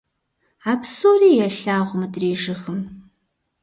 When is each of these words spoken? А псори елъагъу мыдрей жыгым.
А 0.69 0.73
псори 0.81 1.31
елъагъу 1.47 1.95
мыдрей 1.99 2.35
жыгым. 2.43 2.79